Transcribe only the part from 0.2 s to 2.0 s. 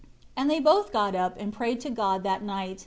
16 And they both got up and prayed to